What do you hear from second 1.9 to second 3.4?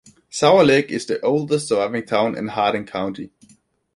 town in Hardin County.